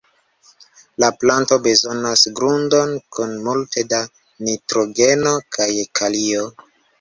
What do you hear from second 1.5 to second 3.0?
bezonas grundon